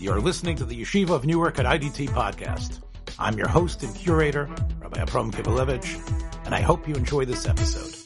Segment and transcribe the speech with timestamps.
[0.00, 2.80] You're listening to the Yeshiva of Newark at IDT podcast.
[3.18, 4.48] I'm your host and curator,
[4.80, 7.96] Rabbi Abram Kibalevich, and I hope you enjoy this episode.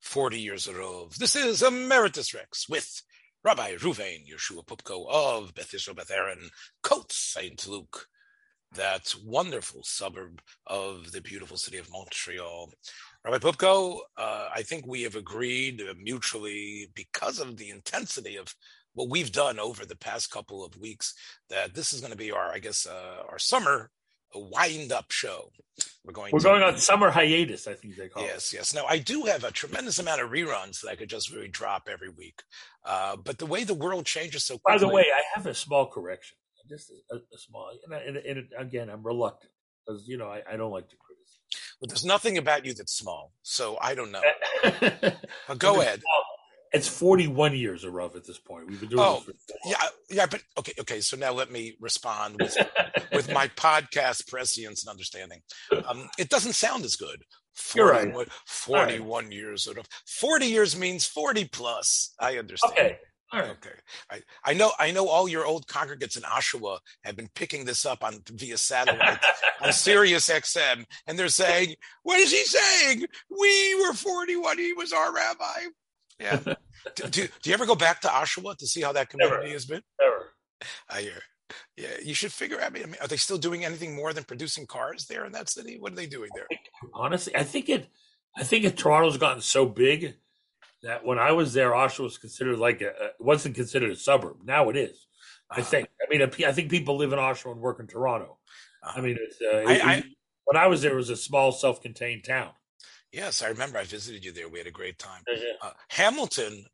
[0.00, 3.02] 40 years of This is Emeritus Rex with
[3.44, 6.50] Rabbi Ruvain Yeshua Poupko of Beth Israel Beth Aaron,
[6.82, 7.64] Côte St.
[7.68, 8.08] Luc,
[8.74, 12.72] that wonderful suburb of the beautiful city of Montreal.
[13.24, 18.54] Rabbi Poupko, uh, I think we have agreed mutually because of the intensity of
[18.94, 21.14] what we've done over the past couple of weeks
[21.48, 23.90] that this is going to be our, I guess, uh, our summer
[24.34, 25.50] wind up show.
[26.04, 26.32] We're going.
[26.32, 27.68] We're to, going on summer hiatus.
[27.68, 28.56] I think they call yes, it.
[28.56, 28.74] Yes, yes.
[28.74, 31.88] Now I do have a tremendous amount of reruns that I could just really drop
[31.90, 32.42] every week.
[32.84, 34.80] Uh, but the way the world changes so quickly.
[34.80, 36.36] By the way, I have a small correction.
[36.68, 39.52] Just a, a small, and, I, and, and, again, I'm reluctant
[39.86, 40.96] because you know I, I don't like to
[41.82, 44.22] but there's nothing about you that's small, so I don't know.
[45.48, 46.00] but go ahead.
[46.72, 48.68] It's 41 years of rough at this point.
[48.68, 49.24] We've been doing oh,
[49.66, 49.76] yeah,
[50.08, 51.00] yeah, but okay, okay.
[51.00, 52.56] So now let me respond with
[53.12, 55.40] with my podcast prescience and understanding.
[55.88, 57.24] Um, it doesn't sound as good.
[57.54, 58.28] 41, You're right.
[58.46, 59.32] 41 right.
[59.32, 59.76] years of
[60.06, 62.14] 40 years means 40 plus.
[62.20, 62.72] I understand.
[62.78, 62.98] Okay.
[63.34, 63.70] Okay.
[64.10, 67.86] I, I know I know all your old congregates in Oshawa have been picking this
[67.86, 69.18] up on via satellite
[69.62, 73.06] on Sirius XM, and they're saying, What is he saying?
[73.30, 75.60] We were 41, he was our rabbi.
[76.20, 76.40] Yeah.
[76.94, 79.52] do, do, do, you ever go back to Oshawa to see how that community Never.
[79.52, 79.82] has been?
[80.00, 80.32] Never.
[80.90, 81.20] I hear.
[81.76, 82.66] Yeah, you should figure out.
[82.66, 85.76] I mean, are they still doing anything more than producing cars there in that city?
[85.78, 86.46] What are they doing there?
[86.94, 87.88] Honestly, I think it.
[88.36, 90.14] I think it, Toronto's gotten so big
[90.82, 94.38] that when I was there, Oshawa was considered like a, it wasn't considered a suburb.
[94.44, 95.06] Now it is.
[95.50, 95.64] I uh-huh.
[95.64, 95.88] think.
[96.00, 98.38] I mean, I think people live in Oshawa and work in Toronto.
[98.82, 100.02] Uh, I mean, it's, uh, I, it, I,
[100.44, 102.50] when I was there, it was a small, self-contained town.
[103.12, 103.78] Yes, I remember.
[103.78, 104.48] I visited you there.
[104.48, 105.22] We had a great time.
[105.62, 106.64] Uh, Hamilton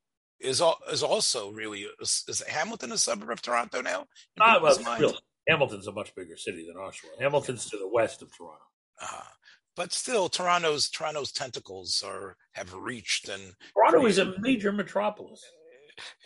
[0.41, 4.07] is all, is also really is, is, Hamilton a suburb of Toronto now?
[4.41, 7.21] Ah, well, really, Hamilton's a much bigger city than Oshawa.
[7.21, 8.63] Hamilton's to the west of Toronto.
[9.01, 9.23] Uh,
[9.79, 15.41] but still, Toronto's Toronto's tentacles are have reached and Toronto is a major metropolis.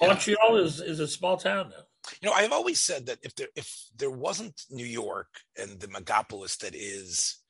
[0.01, 0.09] Yeah.
[0.09, 1.85] Montreal is is a small town now.
[2.23, 5.29] You know, I've always said that if there if there wasn't New York
[5.61, 7.41] and the megapolis that is,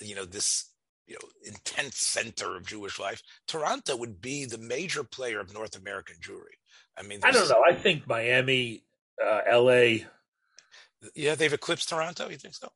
[0.00, 0.72] you know, this
[1.06, 5.78] you know intense center of Jewish life, Toronto would be the major player of North
[5.78, 6.58] American Jewry.
[6.98, 7.62] I mean, I don't know.
[7.64, 8.82] I think Miami,
[9.24, 10.04] uh, L.A.
[11.14, 12.28] Yeah, they've eclipsed Toronto.
[12.28, 12.72] You think so?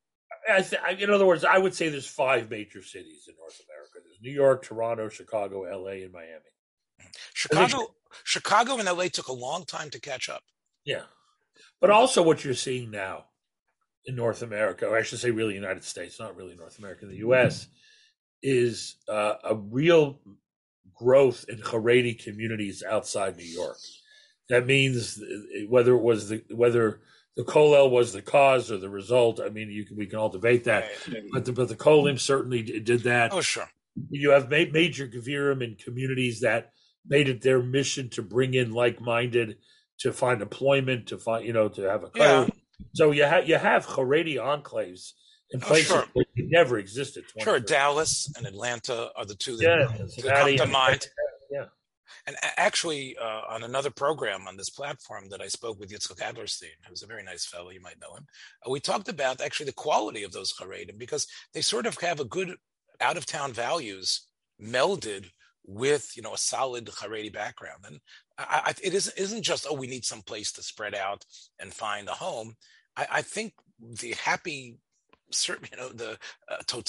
[0.49, 3.99] I th- in other words, I would say there's five major cities in North America.
[4.05, 7.13] There's New York, Toronto, Chicago, L.A., and Miami.
[7.35, 7.95] Chicago,
[8.25, 9.09] Chicago, and L.A.
[9.09, 10.43] took a long time to catch up.
[10.85, 11.03] Yeah,
[11.81, 13.27] but also what you're seeing now
[14.05, 17.17] in North America, or I should say, really United States, not really North America, the
[17.17, 17.69] U.S.,
[18.43, 20.19] is uh, a real
[20.95, 23.77] growth in Haredi communities outside New York.
[24.49, 25.23] That means
[25.69, 27.01] whether it was the whether
[27.39, 29.41] the kollel was the cause or the result.
[29.41, 30.91] I mean, you can, we can all debate that,
[31.33, 33.33] but the, but the kolim certainly did that.
[33.33, 33.71] Oh, sure.
[34.11, 36.73] You have ma- major gevirim in communities that
[37.07, 39.59] made it their mission to bring in like-minded,
[40.01, 42.11] to find employment, to find you know to have a.
[42.17, 42.49] Yeah.
[42.95, 45.13] So you have you have Haredi enclaves
[45.51, 46.07] in places oh, sure.
[46.15, 47.23] that never existed.
[47.41, 51.07] Sure, Dallas and Atlanta are the two that, yeah, that come to mind.
[52.27, 56.77] And actually, uh, on another program on this platform that I spoke with Yitzchak Adlerstein,
[56.89, 58.27] who's a very nice fellow, you might know him,
[58.67, 62.21] uh, we talked about actually the quality of those Haredim because they sort of have
[62.21, 62.55] a good
[63.01, 64.27] out of town values
[64.61, 65.31] melded
[65.65, 67.85] with you know a solid Haredi background.
[67.87, 68.01] And
[68.39, 71.25] I, I, it isn't, isn't just oh we need some place to spread out
[71.61, 72.55] and find a home.
[72.97, 74.79] I, I think the happy,
[75.47, 76.19] you know, the
[76.51, 76.83] uh,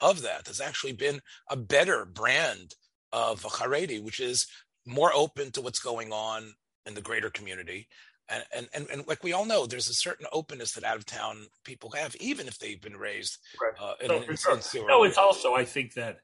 [0.00, 1.20] of that has actually been
[1.50, 2.74] a better brand
[3.12, 4.46] of a Haredi, which is
[4.86, 6.54] more open to what's going on
[6.86, 7.88] in the greater community.
[8.28, 11.06] And, and, and, and like we all know, there's a certain openness that out of
[11.06, 13.72] town people have, even if they've been raised right.
[13.80, 14.88] uh, in, no, in, sure.
[14.88, 16.18] no, it's also, I think that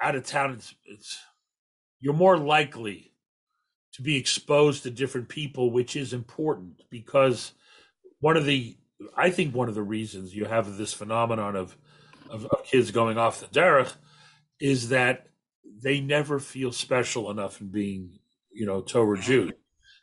[0.00, 1.18] out of town, it's, it's,
[2.00, 3.12] you're more likely
[3.94, 7.52] to be exposed to different people, which is important because
[8.20, 8.76] one of the,
[9.16, 11.76] I think one of the reasons you have this phenomenon of,
[12.30, 13.92] of, of kids going off the derech
[14.60, 15.26] is that
[15.82, 18.18] they never feel special enough in being,
[18.52, 19.52] you know, Torah Jew.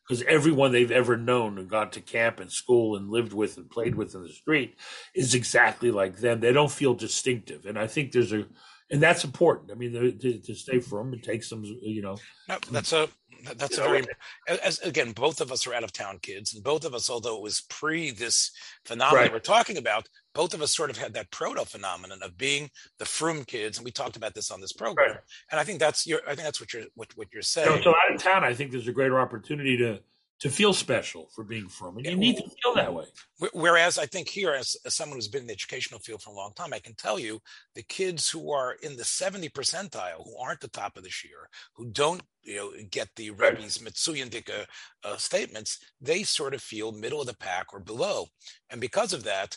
[0.07, 3.69] Because everyone they've ever known and gone to camp and school and lived with and
[3.69, 4.75] played with in the street
[5.15, 6.41] is exactly like them.
[6.41, 7.65] They don't feel distinctive.
[7.65, 8.45] And I think there's a,
[8.91, 9.71] and that's important.
[9.71, 12.17] I mean, to, to stay firm, it takes some, you know.
[12.49, 13.07] No, that's a,
[13.55, 14.03] that's a very,
[14.47, 17.37] as again, both of us are out of town kids, and both of us, although
[17.37, 18.51] it was pre this
[18.85, 19.33] phenomenon right.
[19.33, 22.69] we're talking about, both of us sort of had that proto phenomenon of being
[22.99, 25.11] the frum kids, and we talked about this on this program.
[25.11, 25.19] Right.
[25.51, 27.67] And I think that's your, I think that's what you're, what, what you're saying.
[27.67, 29.99] So, so out of town, I think there's a greater opportunity to
[30.43, 33.05] to feel special for being from, and you need to feel that way.
[33.53, 36.35] Whereas I think here, as, as someone who's been in the educational field for a
[36.35, 37.39] long time, I can tell you
[37.75, 41.47] the kids who are in the 70 percentile, who aren't the top of the year,
[41.77, 44.65] who don't you know get the Rebbe's Mitsuyandika
[45.05, 48.25] uh, statements, they sort of feel middle of the pack or below,
[48.69, 49.55] and because of that,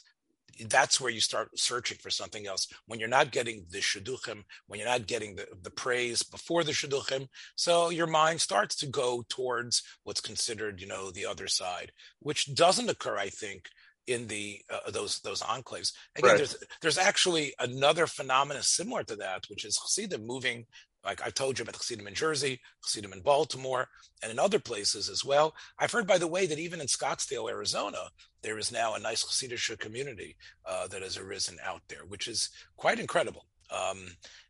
[0.68, 2.68] that's where you start searching for something else.
[2.86, 6.72] When you're not getting the shidduchim, when you're not getting the, the praise before the
[6.72, 11.92] shidduchim, so your mind starts to go towards what's considered, you know, the other side,
[12.20, 13.68] which doesn't occur, I think,
[14.06, 15.92] in the uh, those those enclaves.
[16.16, 16.36] Again, right.
[16.36, 20.66] there's there's actually another phenomenon similar to that, which is Chassidim moving
[21.06, 23.88] like I've told you about Chassidim in Jersey, Chassidim in Baltimore,
[24.22, 25.54] and in other places as well.
[25.78, 28.10] I've heard, by the way, that even in Scottsdale, Arizona,
[28.42, 30.36] there is now a nice Chassidish community
[30.66, 33.46] uh, that has arisen out there, which is quite incredible.
[33.70, 34.08] Um,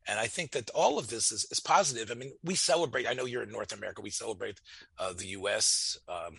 [0.09, 2.11] and I think that all of this is, is, positive.
[2.11, 4.61] I mean, we celebrate, I know you're in North America, we celebrate
[4.99, 5.99] uh, the US.
[6.09, 6.37] Um,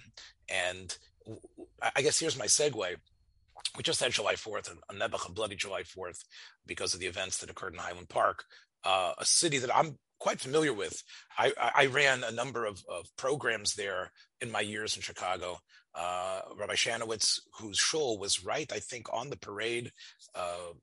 [0.48, 0.96] and
[1.96, 2.96] I guess here's my segue.
[3.76, 6.24] We just had July 4th, a Nebuch, a bloody July 4th,
[6.66, 8.46] because of the events that occurred in Highland Park,
[8.84, 11.04] uh, a city that I'm quite familiar with.
[11.38, 14.12] I, I ran a number of, of, programs there
[14.42, 15.60] in my years in Chicago.
[15.96, 19.92] Uh, Rabbi Shanowitz, whose shul was right, I think, on the parade
[20.36, 20.74] uh,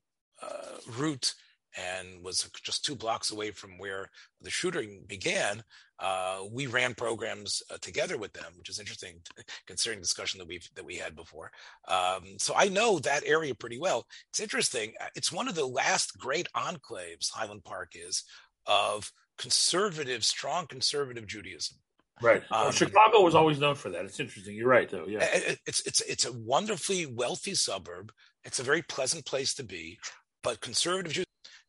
[0.41, 1.33] uh, route
[1.77, 4.09] and was just two blocks away from where
[4.41, 5.63] the shooting began.
[5.99, 9.15] Uh, we ran programs uh, together with them, which is interesting
[9.67, 11.51] considering the discussion that we that we had before.
[11.87, 14.05] Um, so I know that area pretty well.
[14.29, 14.93] It's interesting.
[15.15, 18.23] It's one of the last great enclaves Highland Park is
[18.65, 21.77] of conservative, strong conservative Judaism.
[22.21, 22.43] Right.
[22.49, 24.05] Um, Chicago was always known for that.
[24.05, 24.55] It's interesting.
[24.55, 25.05] You're right, though.
[25.07, 25.27] Yeah.
[25.67, 28.11] It's it's it's a wonderfully wealthy suburb.
[28.43, 29.99] It's a very pleasant place to be,
[30.41, 31.25] but conservative Judaism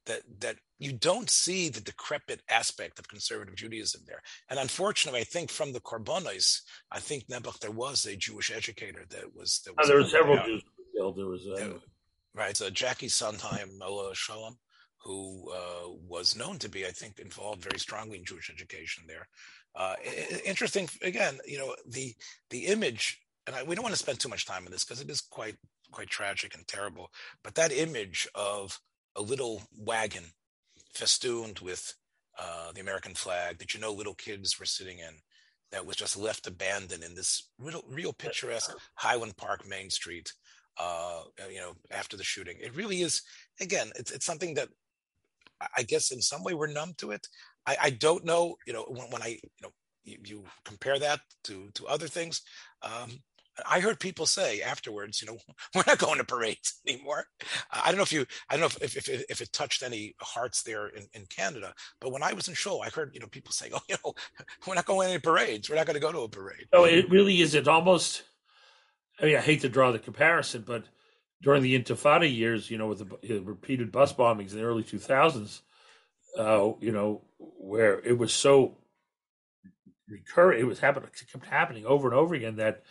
[0.07, 4.23] that that you don't see the decrepit aspect of conservative Judaism there.
[4.49, 6.61] And unfortunately, I think from the Korbanos,
[6.93, 9.63] I think Nebuch there was a Jewish educator that was.
[9.65, 10.63] That was oh, there were several Jews
[10.97, 11.17] killed.
[11.17, 11.47] There was.
[11.47, 11.79] Uh,
[12.35, 12.57] right.
[12.57, 14.57] So Jacki Sundheim, Noah Shalom
[15.07, 19.29] who uh, was known to be, I think, involved very strongly in Jewish education there.
[19.77, 19.95] Uh,
[20.45, 22.15] interesting, again, you know, the
[22.51, 25.01] the image, and I, we don't want to spend too much time on this because
[25.01, 25.57] it is quite
[25.93, 27.11] quite tragic and terrible.
[27.45, 28.81] But that image of
[29.15, 30.25] a little wagon
[30.93, 31.95] festooned with
[32.39, 35.15] uh, the American flag that you know little kids were sitting in,
[35.71, 40.33] that was just left abandoned in this real, real picturesque Highland Park Main Street.
[40.79, 43.23] Uh, you know, after the shooting, it really is.
[43.61, 44.69] Again, it's it's something that
[45.77, 47.27] I guess in some way we're numb to it.
[47.67, 49.71] I, I don't know, you know, when, when I, you know,
[50.05, 52.43] you, you, compare that to to other things.
[52.83, 53.11] Um,
[53.69, 55.39] I heard people say afterwards, you know,
[55.75, 57.25] we're not going to parades anymore.
[57.73, 60.15] I don't know if you, I don't know if if, if, if it touched any
[60.21, 63.27] hearts there in, in Canada, but when I was in show, I heard you know
[63.27, 64.15] people saying, oh, you know,
[64.67, 65.69] we're not going to any parades.
[65.69, 66.67] We're not going to go to a parade.
[66.73, 67.55] Oh, it really is.
[67.55, 68.23] It almost.
[69.21, 70.85] I mean, I hate to draw the comparison, but
[71.43, 75.61] during the Intifada years, you know, with the repeated bus bombings in the early 2000s,
[76.39, 78.77] uh, you know, where it was so
[80.09, 82.83] recurring, it was happening, it kept happening over and over again that,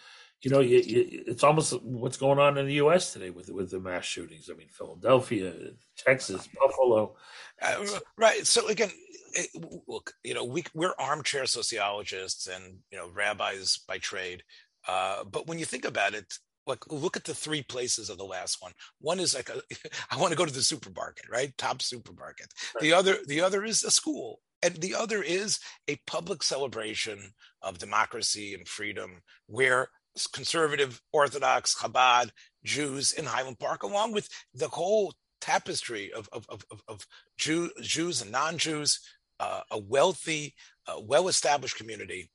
[0.41, 3.13] you know, it's almost what's going on in the U.S.
[3.13, 4.49] today with with the mass shootings.
[4.51, 5.53] I mean, Philadelphia,
[5.97, 7.15] Texas, Buffalo.
[7.59, 8.45] Uh, right.
[8.45, 8.91] So again,
[9.33, 9.49] it,
[9.87, 14.43] look, you know, we we're armchair sociologists and you know rabbis by trade.
[14.87, 18.23] Uh, but when you think about it, like look at the three places of the
[18.23, 18.71] last one.
[18.99, 19.61] One is like a,
[20.11, 21.55] i want to go to the supermarket right?
[21.57, 22.47] Top supermarket.
[22.75, 22.81] Right.
[22.81, 27.77] the other the other is a school and the other is a public celebration of
[27.77, 29.89] democracy and freedom where
[30.33, 32.29] conservative orthodox chabad
[32.63, 37.05] jews in highland park along with the whole tapestry of of of, of
[37.37, 38.99] Jew, jews and non-jews
[39.39, 40.55] uh, a wealthy
[40.87, 42.29] uh, well-established community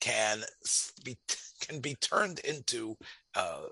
[0.00, 0.42] can
[1.04, 1.16] be
[1.60, 2.96] can be turned into
[3.36, 3.62] uh,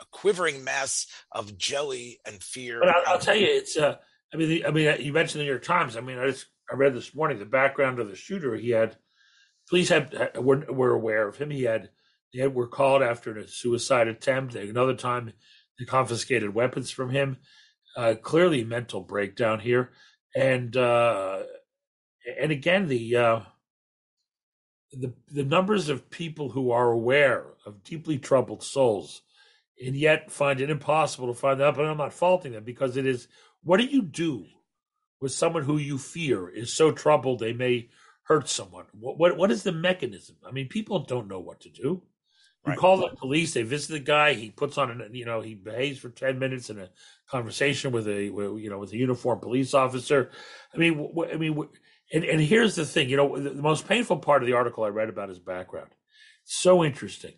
[0.00, 2.80] a quivering mass of jelly and fear.
[2.80, 3.76] But I'll, I'll tell you, it's.
[3.76, 3.96] Uh,
[4.32, 5.96] I mean, the, I mean, you mentioned the New York Times.
[5.96, 8.56] I mean, I just I read this morning the background of the shooter.
[8.56, 8.96] He had
[9.68, 11.50] police had were, were aware of him.
[11.50, 11.90] He had
[12.32, 14.54] they had, were called after a suicide attempt.
[14.54, 15.32] Another time,
[15.78, 17.38] they confiscated weapons from him.
[17.96, 19.92] Uh, clearly, mental breakdown here,
[20.34, 21.42] and uh,
[22.40, 23.40] and again the uh,
[25.00, 29.22] the the numbers of people who are aware of deeply troubled souls
[29.84, 33.06] and yet find it impossible to find out but i'm not faulting them because it
[33.06, 33.28] is
[33.62, 34.44] what do you do
[35.20, 37.88] with someone who you fear is so troubled they may
[38.22, 41.68] hurt someone what what, what is the mechanism i mean people don't know what to
[41.70, 42.02] do
[42.66, 42.78] You right.
[42.78, 43.52] call the police.
[43.52, 44.32] They visit the guy.
[44.32, 46.88] He puts on an, you know, he behaves for ten minutes in a
[47.28, 50.30] conversation with a, you know, with a uniformed police officer.
[50.72, 51.68] I mean, I mean,
[52.12, 53.08] and, and here's the thing.
[53.08, 55.90] You know, the, the most painful part of the article I read about his background.
[56.44, 57.34] So interesting.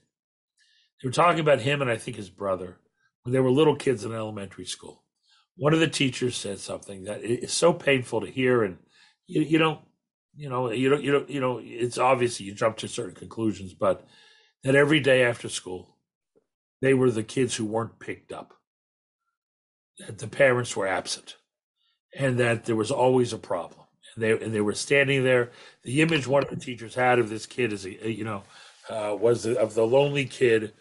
[1.03, 2.79] They were talking about him and I think his brother
[3.27, 5.03] when they were little kids in elementary school.
[5.57, 8.79] One of the teachers said something that is so painful to hear, and
[9.27, 9.81] you, you don't,
[10.37, 13.75] you know, you don't, you don't, you know, it's obvious you jump to certain conclusions,
[13.75, 14.07] but
[14.63, 15.97] that every day after school,
[16.81, 18.55] they were the kids who weren't picked up,
[19.99, 21.37] that the parents were absent,
[22.17, 23.86] and that there was always a problem.
[24.17, 25.53] And they and they were standing there.
[25.85, 28.43] The image one of the teachers had of this kid is, a, you know,
[28.91, 30.73] uh, was of the lonely kid,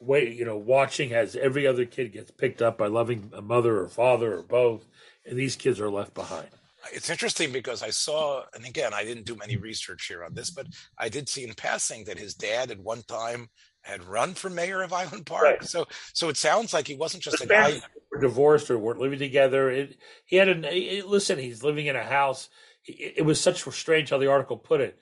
[0.00, 3.80] wait, you know, watching as every other kid gets picked up by loving a mother
[3.80, 4.86] or father or both,
[5.26, 6.48] and these kids are left behind
[6.92, 10.50] it's interesting because I saw, and again, I didn't do many research here on this,
[10.50, 10.66] but
[10.98, 13.48] I did see in passing that his dad at one time
[13.82, 15.44] had run for mayor of Highland Park.
[15.44, 15.64] Right.
[15.64, 17.80] So, so it sounds like he wasn't just a guy.
[18.10, 19.70] Were divorced or weren't living together.
[19.70, 20.64] It, he had an.
[20.64, 22.48] It, listen, he's living in a house.
[22.86, 24.98] It, it was such strange how the article put it.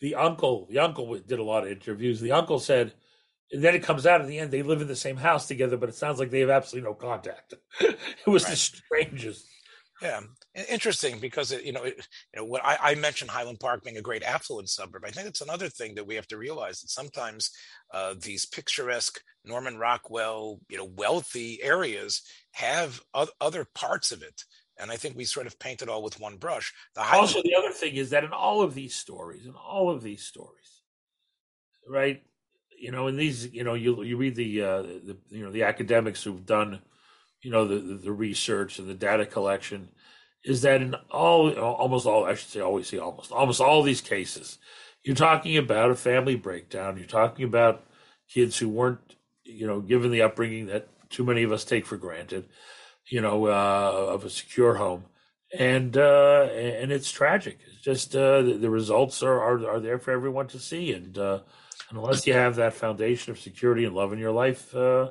[0.00, 2.20] The uncle, the uncle did a lot of interviews.
[2.20, 2.92] The uncle said,
[3.52, 5.76] and then it comes out at the end they live in the same house together,
[5.76, 7.54] but it sounds like they have absolutely no contact.
[7.80, 8.50] it was right.
[8.50, 9.46] the strangest
[10.02, 10.20] yeah,
[10.68, 13.96] interesting because it, you know, it, you know, what I, I, mentioned Highland Park being
[13.96, 15.04] a great affluent suburb.
[15.04, 17.50] I think it's another thing that we have to realize that sometimes
[17.92, 22.22] uh, these picturesque Norman Rockwell, you know, wealthy areas
[22.52, 23.00] have
[23.40, 24.42] other parts of it,
[24.78, 26.72] and I think we sort of paint it all with one brush.
[26.94, 30.02] The also, the other thing is that in all of these stories, in all of
[30.02, 30.82] these stories,
[31.88, 32.22] right?
[32.76, 35.62] You know, in these, you know, you you read the uh, the you know the
[35.62, 36.80] academics who've done
[37.44, 39.90] you know the, the research and the data collection
[40.44, 44.00] is that in all almost all I should say always say almost almost all these
[44.00, 44.58] cases
[45.04, 47.84] you're talking about a family breakdown you're talking about
[48.28, 51.98] kids who weren't you know given the upbringing that too many of us take for
[51.98, 52.48] granted
[53.08, 55.04] you know uh, of a secure home.
[55.56, 57.60] And uh, and it's tragic.
[57.68, 60.92] It's just uh, the, the, results are, are are there for everyone to see.
[60.92, 61.40] And uh,
[61.90, 65.10] unless you have that foundation of security and love in your life uh,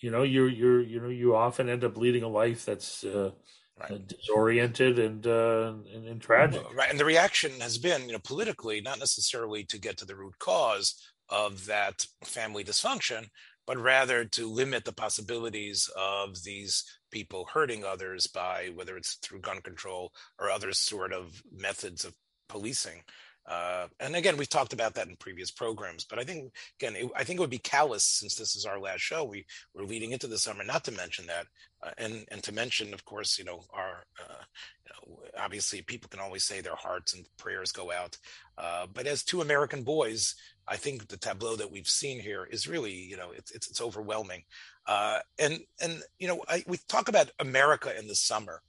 [0.00, 3.30] you know you're you're you know you often end up leading a life that's uh,
[3.78, 4.08] right.
[4.08, 6.62] Disoriented and, uh, and, and tragic.
[6.74, 6.90] Right.
[6.90, 10.38] And the reaction has been you know politically not necessarily to get to the root
[10.38, 10.94] cause
[11.28, 13.28] of that family dysfunction
[13.66, 19.40] but rather to limit the possibilities of these people hurting others by whether it's through
[19.40, 22.14] gun control or other sort of methods of
[22.48, 23.02] policing
[23.46, 27.10] uh, and again, we've talked about that in previous programs, but I think again, it,
[27.16, 29.24] I think it would be callous since this is our last show.
[29.24, 31.46] We we're leading into the summer not to mention that,
[31.82, 34.42] uh, and and to mention, of course, you know, our uh,
[34.84, 38.16] you know, obviously people can always say their hearts and prayers go out,
[38.56, 40.34] uh, but as two American boys,
[40.70, 43.80] I think the tableau that we've seen here is really, you know, it's it's, it's
[43.80, 44.44] overwhelming,
[44.86, 48.62] uh, and and you know, I, we talk about America in the summer,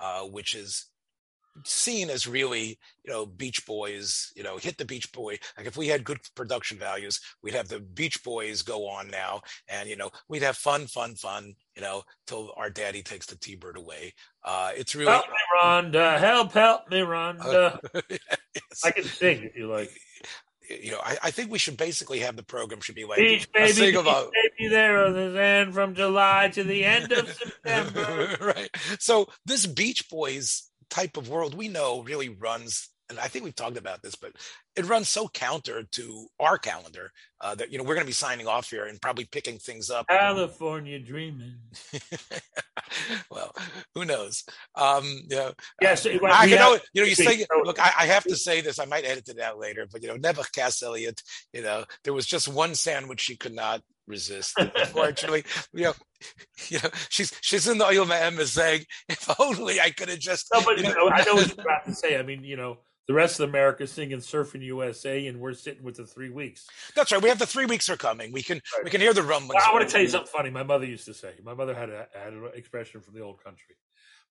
[0.00, 0.86] uh, which is
[1.64, 5.38] seen as really, you know, Beach Boys, you know, hit the Beach Boy.
[5.56, 9.40] Like if we had good production values, we'd have the Beach Boys go on now
[9.68, 13.36] and, you know, we'd have fun, fun, fun, you know, till our daddy takes the
[13.36, 14.12] T-Bird away.
[14.44, 15.12] Uh, it's really.
[15.12, 16.18] Help me, Rhonda.
[16.18, 17.78] Help, help me, Rhonda.
[18.10, 18.84] yes.
[18.84, 19.90] I can sing if you like
[20.68, 23.50] you know, I, I, think we should basically have the program should be like beach
[23.52, 28.36] baby, beach about, baby there on the end from July to the end of September.
[28.40, 28.70] right.
[28.98, 33.54] So this Beach Boys type of world we know really runs and I think we've
[33.54, 34.32] talked about this, but
[34.74, 38.12] it runs so counter to our calendar uh, that you know we're going to be
[38.12, 40.06] signing off here and probably picking things up.
[40.08, 41.54] California dreaming.
[43.30, 43.52] well,
[43.94, 44.44] who knows?
[44.74, 46.04] Um, yeah, yes.
[46.06, 48.78] Uh, I, you know, you know, you say, look, I, I, have to say this.
[48.78, 51.22] I might edit it out later, but you know, never Cass Elliot.
[51.52, 54.54] You know, there was just one sandwich she could not resist.
[54.76, 55.94] Unfortunately, you know,
[56.68, 60.48] you know, she's she's in the oil man saying, if only I could have just.
[60.52, 62.18] No, but you know, I know what you're about to say.
[62.18, 65.96] I mean, you know, the rest of America singing "Surfing USA," and we're sitting with
[65.96, 66.66] the three weeks.
[66.94, 67.22] That's right.
[67.22, 68.32] We have the three weeks are coming.
[68.32, 68.84] We can right.
[68.84, 69.54] we can hear the rumblings.
[69.54, 70.50] Well, I want to tell you something funny.
[70.50, 71.34] My mother used to say.
[71.42, 73.76] My mother had a had an expression from the old country.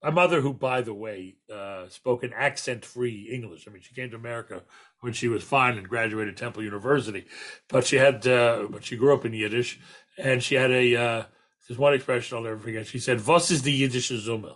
[0.04, 3.68] My mother, who by the way uh, spoke an accent-free English.
[3.68, 4.64] I mean, she came to America
[5.00, 7.26] when she was fine and graduated Temple University,
[7.70, 9.80] but she had uh, but she grew up in Yiddish,
[10.18, 11.24] and she had a uh,
[11.68, 12.88] there's one expression I'll never forget.
[12.88, 14.56] She said, "Was is the jiddische Summe?"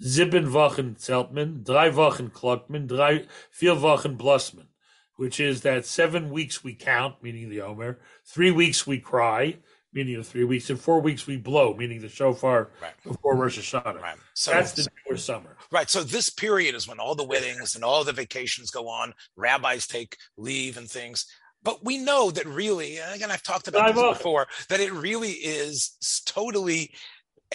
[0.00, 2.30] Sieben Wochen zählt man, drei Wochen
[2.68, 4.68] man, drei, vier Wochen blusman,
[5.16, 9.56] which is that seven weeks we count, meaning the Omer, three weeks we cry,
[9.92, 12.92] meaning the three weeks, and four weeks we blow, meaning the shofar right.
[13.02, 14.00] before Rosh Hashanah.
[14.00, 14.18] Right.
[14.34, 14.86] So that's the
[15.16, 15.56] summer.
[15.72, 15.88] Right.
[15.88, 19.14] So this period is when all the weddings and all the vacations go on.
[19.36, 21.26] Rabbis take leave and things.
[21.62, 25.32] But we know that really, and again, I've talked about this before, that it really
[25.32, 26.92] is totally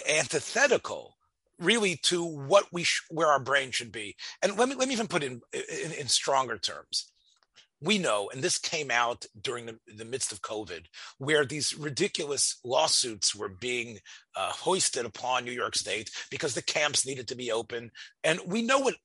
[0.09, 1.15] antithetical
[1.61, 4.93] really to what we sh- where our brain should be and let me let me
[4.93, 7.11] even put in in, in stronger terms
[7.81, 10.85] we know, and this came out during the, the, midst of COVID,
[11.17, 13.97] where these ridiculous lawsuits were being
[14.35, 17.89] uh, hoisted upon New York State because the camps needed to be open.
[18.23, 18.95] And we know what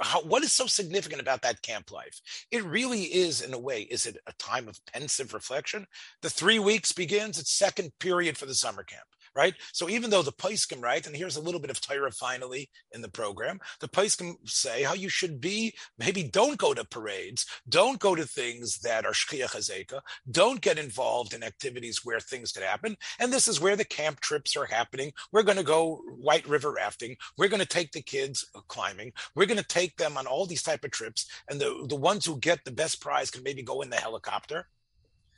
[0.00, 2.20] how, what is so significant about that camp life?
[2.50, 5.86] It really is, in a way, is it a time of pensive reflection?
[6.22, 9.06] The three weeks begins, its second period for the summer camp
[9.38, 9.54] right?
[9.72, 13.00] So even though the Paiskim, right, and here's a little bit of Torah finally in
[13.00, 18.00] the program, the Paiskim say how you should be, maybe don't go to parades, don't
[18.00, 20.00] go to things that are Shkiach Hazeka,
[20.32, 22.96] don't get involved in activities where things could happen.
[23.20, 25.12] And this is where the camp trips are happening.
[25.30, 27.16] We're going to go White River rafting.
[27.36, 29.12] We're going to take the kids climbing.
[29.36, 31.30] We're going to take them on all these type of trips.
[31.48, 34.66] And the, the ones who get the best prize can maybe go in the helicopter.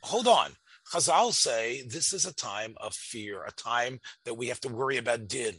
[0.03, 0.53] Hold on.
[0.93, 4.97] Chazal say this is a time of fear, a time that we have to worry
[4.97, 5.55] about din.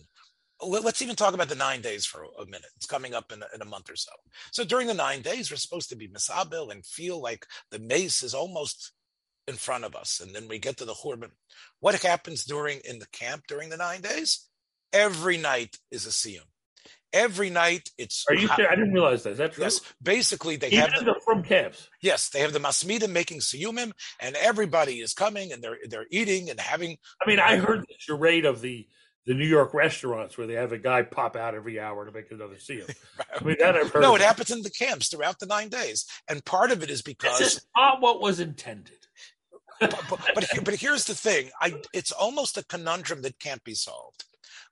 [0.64, 2.70] Let's even talk about the nine days for a minute.
[2.76, 4.12] It's coming up in a, in a month or so.
[4.52, 8.22] So during the nine days, we're supposed to be misabil and feel like the mace
[8.22, 8.92] is almost
[9.48, 10.20] in front of us.
[10.20, 11.32] And then we get to the Churban.
[11.80, 14.48] What happens during in the camp during the nine days?
[14.94, 16.50] Every night is a siyum.
[17.13, 18.25] Every night it's.
[18.30, 18.70] Are you sure?
[18.70, 19.32] I didn't realize that.
[19.32, 19.63] Is that true?
[19.63, 19.82] Yes.
[20.01, 21.89] Basically, they Even have the, from camps.
[22.01, 26.50] Yes, they have the masmida making siyumim, and everybody is coming and they're they're eating
[26.50, 26.98] and having.
[27.22, 28.88] I mean, I heard the charade of the
[29.25, 32.32] the New York restaurants where they have a guy pop out every hour to make
[32.32, 32.86] another seal.
[33.36, 34.01] I mean, that I've heard.
[34.01, 37.01] No, it happens in the camps throughout the nine days, and part of it is
[37.01, 38.98] because this is not what was intended.
[39.80, 43.74] but, but, but, but here's the thing: I it's almost a conundrum that can't be
[43.74, 44.24] solved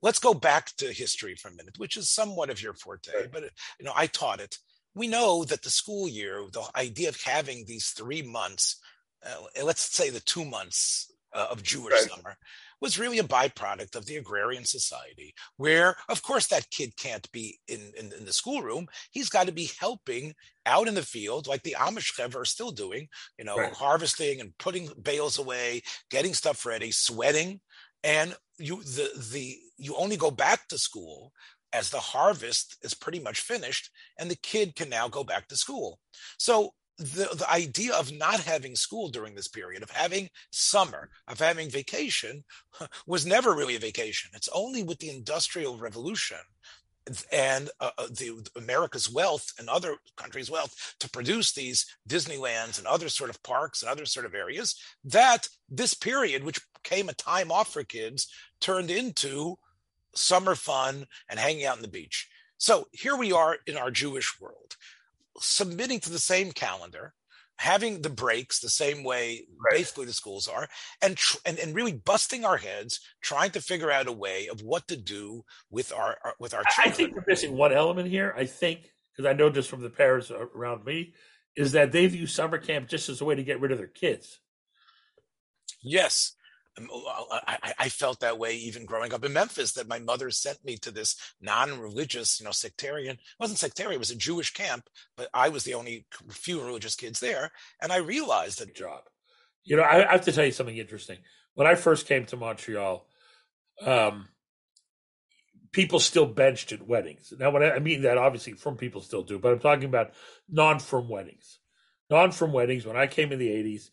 [0.01, 3.43] let's go back to history for a minute, which is somewhat of your forte, but
[3.79, 4.57] you know, I taught it.
[4.95, 8.79] We know that the school year, the idea of having these three months,
[9.25, 12.09] uh, let's say the two months uh, of Jewish right.
[12.09, 12.37] summer,
[12.81, 17.59] was really a byproduct of the agrarian society, where, of course, that kid can't be
[17.67, 18.87] in, in, in the schoolroom.
[19.11, 20.33] He's got to be helping
[20.65, 23.73] out in the field, like the Amish are still doing, you know, right.
[23.73, 27.59] harvesting and putting bales away, getting stuff ready, sweating,
[28.03, 31.31] and you the the you only go back to school
[31.71, 35.55] as the harvest is pretty much finished and the kid can now go back to
[35.55, 35.99] school
[36.37, 41.39] so the, the idea of not having school during this period, of having summer, of
[41.39, 42.43] having vacation,
[43.07, 44.29] was never really a vacation.
[44.33, 46.37] It's only with the Industrial Revolution
[47.31, 52.85] and uh, uh the America's wealth and other countries' wealth to produce these Disneylands and
[52.85, 57.13] other sort of parks and other sort of areas that this period, which came a
[57.13, 58.27] time off for kids,
[58.59, 59.57] turned into
[60.15, 62.27] summer fun and hanging out on the beach.
[62.57, 64.75] So here we are in our Jewish world,
[65.39, 67.13] submitting to the same calendar,
[67.57, 69.77] having the breaks the same way right.
[69.77, 70.67] basically the schools are,
[71.01, 74.61] and, tr- and and really busting our heads trying to figure out a way of
[74.61, 76.93] what to do with our, our with our children.
[76.93, 78.33] I think we're missing one element here.
[78.37, 81.13] I think because I know just from the parents around me
[81.55, 83.87] is that they view summer camp just as a way to get rid of their
[83.87, 84.39] kids.
[85.81, 86.35] Yes,
[86.77, 89.73] I, I, felt that way even growing up in Memphis.
[89.73, 93.15] That my mother sent me to this non-religious, you know, sectarian.
[93.15, 96.95] It wasn't sectarian; it was a Jewish camp, but I was the only few religious
[96.95, 97.51] kids there,
[97.81, 99.03] and I realized that job.
[99.63, 101.17] You know, I, I have to tell you something interesting.
[101.55, 103.05] When I first came to Montreal,
[103.85, 104.29] um,
[105.71, 107.33] people still benched at weddings.
[107.37, 110.13] Now, when I, I mean that, obviously, from people still do, but I'm talking about
[110.49, 111.59] non-from weddings.
[112.09, 112.85] Non-from weddings.
[112.85, 113.89] When I came in the '80s you,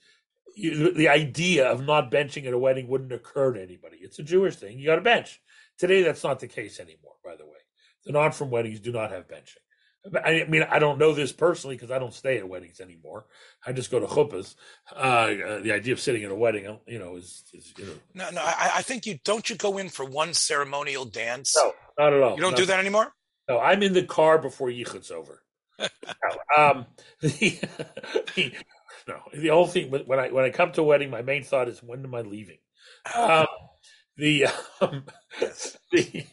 [0.57, 3.99] the idea of not benching at a wedding wouldn't occur to anybody.
[4.01, 4.79] It's a Jewish thing.
[4.79, 5.41] You got to bench.
[5.79, 7.15] Today, that's not the case anymore.
[7.23, 7.59] By the way,
[8.05, 9.59] the non-from weddings do not have benching.
[10.25, 13.27] I mean, I don't know this personally because I don't stay at weddings anymore.
[13.67, 14.55] I just go to chuppahs.
[14.95, 17.87] Uh, uh, the idea of sitting at a wedding, uh, you know, is, is you
[17.87, 17.93] know.
[18.15, 18.41] No, no.
[18.41, 19.49] I, I, think you don't.
[19.51, 21.57] You go in for one ceremonial dance.
[21.57, 22.37] No, not at all.
[22.37, 23.13] You don't do that anymore.
[23.49, 25.43] No, I'm in the car before yichud's over.
[26.57, 26.87] um,
[27.21, 27.59] the,
[28.35, 28.53] the,
[29.09, 29.21] no.
[29.33, 31.83] The whole thing when I when I come to a wedding, my main thought is
[31.83, 32.59] when am I leaving?
[33.15, 33.47] Um,
[34.17, 34.47] the
[34.81, 35.05] um,
[35.93, 36.25] the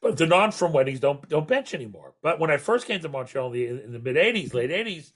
[0.00, 2.14] but the non from weddings don't don't bench anymore.
[2.22, 5.12] But when I first came to Montreal in the, in the mid '80s, late '80s,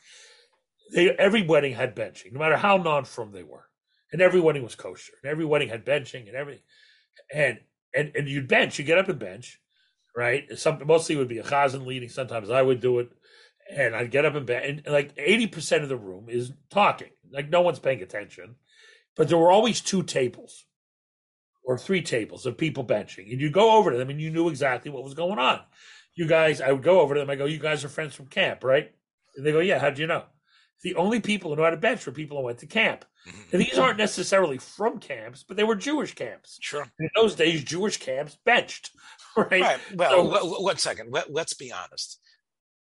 [0.93, 3.67] they, every wedding had benching, no matter how non from they were,
[4.13, 6.63] and every wedding was kosher, and every wedding had benching and everything,
[7.33, 7.59] and
[7.95, 9.61] and and you'd bench, you get up and bench,
[10.17, 10.45] right?
[10.57, 12.09] Some mostly it would be a chazan leading.
[12.09, 13.11] Sometimes I would do it
[13.71, 17.11] and I'd get up in bed, and like eighty percent of the room is talking,
[17.31, 18.57] like no one's paying attention.
[19.17, 20.65] But there were always two tables
[21.65, 24.49] or three tables of people benching, and you go over to them, and you knew
[24.49, 25.61] exactly what was going on.
[26.15, 27.31] You guys, I would go over to them.
[27.31, 28.93] I go, "You guys are friends from camp, right?"
[29.37, 30.25] And they go, "Yeah." How do you know?
[30.83, 33.05] the only people who knew how to bench were people who went to camp.
[33.27, 33.41] Mm-hmm.
[33.53, 36.59] And these aren't necessarily from camps, but they were Jewish camps.
[36.61, 36.87] Sure.
[37.01, 38.91] In those days, Jewish camps benched,
[39.37, 39.51] right?
[39.51, 39.79] Right.
[39.95, 41.13] Well, so, one second.
[41.13, 42.21] Let, let's be honest.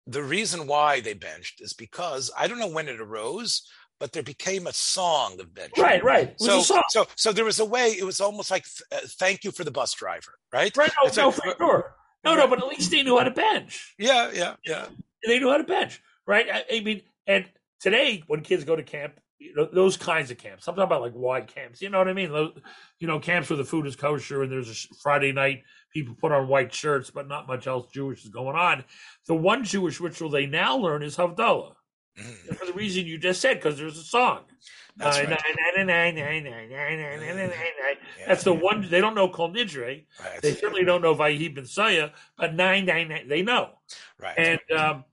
[0.07, 4.23] The reason why they benched is because I don't know when it arose, but there
[4.23, 5.79] became a song of benching.
[5.79, 6.41] Right, right.
[6.41, 7.89] So, so, so there was a way.
[7.99, 10.77] It was almost like uh, "Thank you for the bus driver," right?
[10.77, 10.93] Right.
[11.03, 11.95] No, no, for sure.
[12.25, 13.95] No, no, but at least they knew how to bench.
[13.99, 14.87] Yeah, yeah, yeah.
[15.25, 16.47] They knew how to bench, right?
[16.53, 17.47] I, I mean, and
[17.81, 20.67] today when kids go to camp, you know, those kinds of camps.
[20.67, 21.81] I'm talking about like wide camps.
[21.83, 22.33] You know what I mean?
[22.33, 22.53] Those,
[22.99, 25.63] you know, camps where the food is kosher and there's a Friday night
[25.97, 28.85] people put on white shirts, but not much else Jewish is going on.
[29.27, 31.73] The one Jewish ritual they now learn is Havdalah.
[32.19, 32.57] Mm.
[32.57, 34.41] For the reason you just said, because there's a song.
[34.99, 35.19] That's
[38.45, 40.07] the one they don't know Kol Nidre.
[40.19, 40.43] Right.
[40.43, 43.71] They certainly don't know Vayi Ben Saya, but nine nine nine they know.
[44.19, 44.39] Right.
[44.39, 45.05] And um,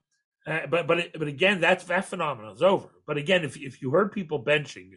[0.48, 2.88] uh, but but but again, that's that phenomenon is over.
[3.06, 4.92] But again, if if you heard people benching,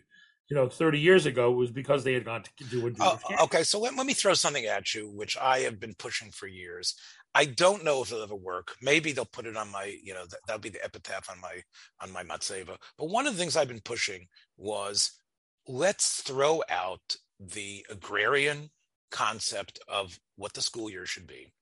[0.48, 3.18] you know, 30 years ago, it was because they had gone to do a oh,
[3.42, 6.46] Okay, so let, let me throw something at you, which I have been pushing for
[6.46, 6.94] years.
[7.34, 8.74] I don't know if it'll ever work.
[8.80, 11.62] Maybe they'll put it on my, you know, that, will be the epitaph on my
[12.00, 12.76] on my matzeva.
[12.96, 15.18] But one of the things I've been pushing was
[15.66, 18.70] let's throw out the agrarian
[19.10, 21.52] concept of what the school year should be.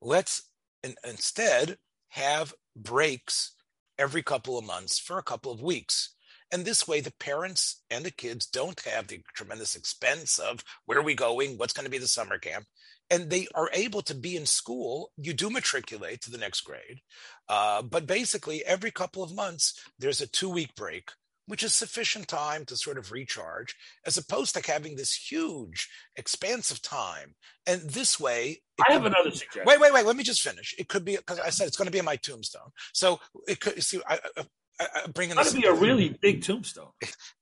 [0.00, 0.50] Let's
[0.82, 1.78] in, instead
[2.08, 3.54] have breaks
[3.98, 6.14] every couple of months for a couple of weeks.
[6.52, 10.98] And this way, the parents and the kids don't have the tremendous expense of where
[10.98, 11.56] are we going?
[11.56, 12.66] What's going to be the summer camp?
[13.10, 15.10] And they are able to be in school.
[15.16, 17.00] You do matriculate to the next grade.
[17.48, 21.10] Uh, but basically, every couple of months, there's a two week break
[21.46, 23.74] which is sufficient time to sort of recharge,
[24.06, 27.34] as opposed to having this huge expanse of time.
[27.66, 29.64] And this way, I have another suggestion.
[29.66, 30.06] Wait, wait, wait.
[30.06, 30.74] Let me just finish.
[30.78, 32.70] It could be because I said it's going to be in my tombstone.
[32.92, 34.00] So it could see.
[34.08, 34.18] I,
[34.82, 35.38] I, I bring in.
[35.38, 36.90] It's be a really big tombstone.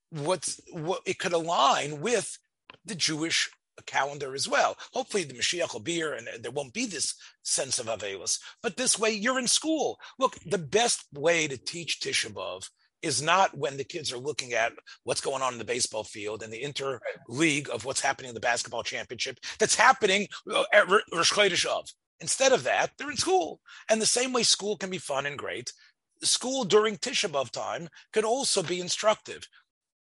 [0.09, 1.01] What's what?
[1.05, 2.37] It could align with
[2.85, 3.49] the Jewish
[3.85, 4.77] calendar as well.
[4.93, 8.39] Hopefully, the Mashiach will be here, and there won't be this sense of Avelis.
[8.61, 9.99] But this way, you're in school.
[10.19, 12.69] Look, the best way to teach Tisha B'av
[13.01, 14.73] is not when the kids are looking at
[15.03, 18.35] what's going on in the baseball field and the inter league of what's happening in
[18.35, 21.87] the basketball championship that's happening uh, at Rosh of.
[22.19, 23.59] Instead of that, they're in school.
[23.89, 25.73] And the same way school can be fun and great,
[26.23, 29.47] school during Tisha B'av time could also be instructive.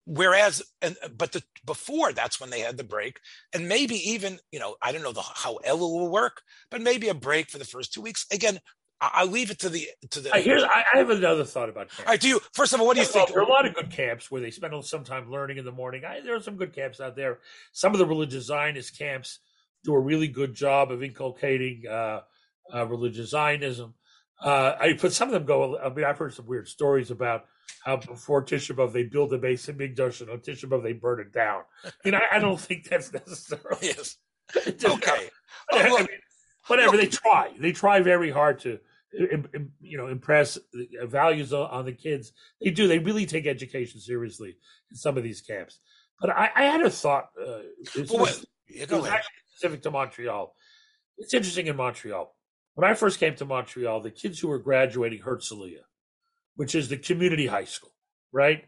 [0.05, 3.19] Whereas, and but the, before that's when they had the break,
[3.53, 7.09] and maybe even you know I don't know the, how Elul will work, but maybe
[7.09, 8.25] a break for the first two weeks.
[8.31, 8.61] Again,
[9.01, 10.29] I, will leave it to the to the.
[10.39, 11.99] Here's I, I have another thought about camps.
[11.99, 13.29] All right, do you first of all, what do you think?
[13.29, 15.71] There are a lot of good camps where they spend some time learning in the
[15.71, 16.03] morning.
[16.05, 17.39] I, there are some good camps out there.
[17.73, 19.39] Some of the religious Zionist camps
[19.83, 22.21] do a really good job of inculcating uh,
[22.73, 23.93] uh, religious Zionism.
[24.41, 25.77] Uh, I but some of them go.
[25.79, 27.45] I mean, I've heard some weird stories about
[27.83, 30.93] how before Tisha B'av they build a base in Migdosh and on Tisha B'av they
[30.93, 31.63] burn it down.
[31.83, 33.79] I mean, I, I don't think that's necessarily.
[33.81, 34.17] yes.
[34.67, 35.29] okay.
[35.71, 36.07] I mean,
[36.67, 38.79] whatever they try, they try very hard to
[39.11, 40.57] you know impress
[41.05, 44.57] values on the kids they do they really take education seriously
[44.91, 45.79] in some of these camps
[46.19, 47.59] but i, I had a thought uh,
[48.09, 48.27] well,
[48.67, 50.53] it was actually specific to montreal
[51.17, 52.35] it's interesting in montreal
[52.77, 55.85] when i first came to montreal the kids who were graduating Herzliah
[56.55, 57.91] which is the community high school
[58.31, 58.65] right?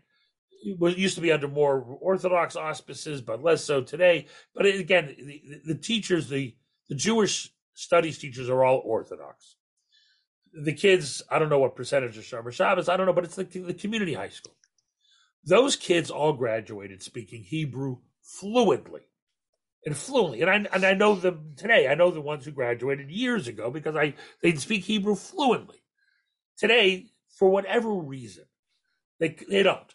[0.62, 4.26] It used to be under more orthodox auspices but less so today.
[4.54, 6.56] But again the, the teachers the
[6.89, 9.56] the jewish studies teachers are all orthodox.
[10.52, 13.36] The kids, I don't know what percentage of Shomer Shabbos, I don't know, but it's
[13.36, 14.56] the, the community high school.
[15.45, 19.02] Those kids all graduated speaking Hebrew fluently
[19.86, 20.42] and fluently.
[20.42, 21.88] And I, and I know them today.
[21.88, 25.82] I know the ones who graduated years ago because I they speak Hebrew fluently.
[26.58, 28.46] Today, for whatever reason,
[29.20, 29.94] they, they don't.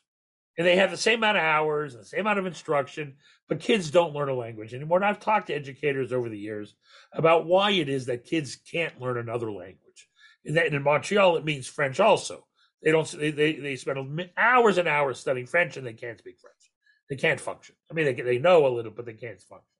[0.56, 3.16] And they have the same amount of hours and the same amount of instruction,
[3.48, 4.98] but kids don't learn a language anymore.
[4.98, 6.74] And I've talked to educators over the years
[7.12, 10.08] about why it is that kids can't learn another language.
[10.46, 12.46] And in Montreal, it means French also.
[12.82, 13.10] They don't.
[13.10, 16.70] They, they they spend hours and hours studying French, and they can't speak French.
[17.08, 17.76] They can't function.
[17.90, 19.73] I mean, they they know a little, but they can't function.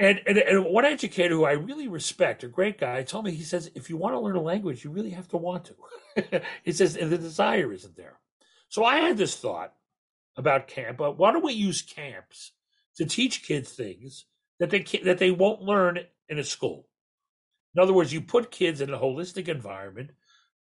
[0.00, 3.42] And, and, and one educator who I really respect, a great guy, told me he
[3.42, 6.42] says if you want to learn a language, you really have to want to.
[6.64, 8.18] he says and the desire isn't there.
[8.70, 9.74] So I had this thought
[10.36, 10.96] about camp.
[10.96, 12.52] But why don't we use camps
[12.96, 14.24] to teach kids things
[14.58, 15.98] that they that they won't learn
[16.30, 16.88] in a school?
[17.74, 20.12] In other words, you put kids in a holistic environment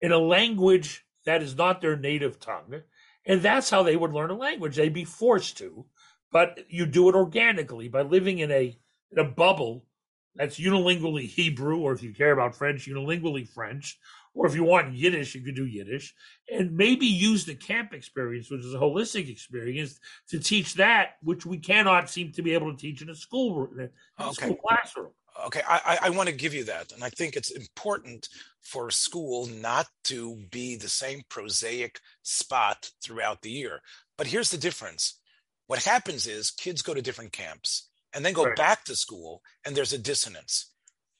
[0.01, 2.81] in a language that is not their native tongue,
[3.27, 4.75] and that's how they would learn a language.
[4.75, 5.85] They'd be forced to,
[6.31, 8.77] but you do it organically by living in a
[9.11, 9.85] in a bubble
[10.35, 13.99] that's unilingually Hebrew, or if you care about French, unilingually French,
[14.33, 16.13] or if you want Yiddish, you could do Yiddish,
[16.51, 21.45] and maybe use the camp experience, which is a holistic experience, to teach that, which
[21.45, 24.31] we cannot seem to be able to teach in a school, in a okay.
[24.33, 25.11] school classroom.
[25.45, 28.27] Okay, I, I want to give you that, and I think it's important
[28.61, 33.81] for a school not to be the same prosaic spot throughout the year.
[34.17, 35.19] But here's the difference:
[35.67, 38.55] what happens is kids go to different camps and then go right.
[38.55, 40.71] back to school, and there's a dissonance.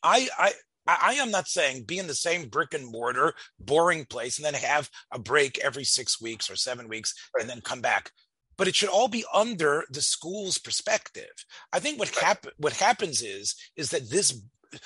[0.01, 0.53] I, I
[0.87, 4.53] I, am not saying be in the same brick and mortar, boring place and then
[4.55, 7.41] have a break every six weeks or seven weeks right.
[7.41, 8.11] and then come back.
[8.57, 11.31] But it should all be under the school's perspective.
[11.71, 14.41] I think what hap- what happens is is that this.